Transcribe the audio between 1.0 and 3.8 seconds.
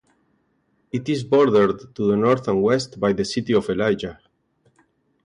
is bordered to the north and west by the city of